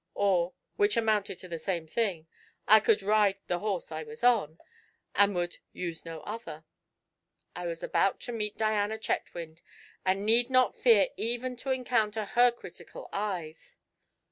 or, 0.15 0.53
which 0.77 0.97
amounted 0.97 1.37
to 1.37 1.47
the 1.47 1.59
same 1.59 1.85
thing, 1.85 2.25
I 2.67 2.79
could 2.79 3.03
ride 3.03 3.37
the 3.45 3.59
horse 3.59 3.91
I 3.91 4.01
was 4.01 4.23
on, 4.23 4.57
and 5.13 5.31
I 5.31 5.35
would 5.35 5.57
'use 5.73 6.05
no 6.05 6.21
other.' 6.21 6.65
I 7.55 7.67
was 7.67 7.83
about 7.83 8.19
to 8.21 8.31
meet 8.31 8.57
Diana 8.57 8.97
Chetwynd, 8.97 9.61
and 10.03 10.25
need 10.25 10.49
not 10.49 10.75
fear 10.75 11.09
even 11.17 11.55
to 11.57 11.69
encounter 11.69 12.25
her 12.25 12.49
critical 12.51 13.09
eyes. 13.13 13.77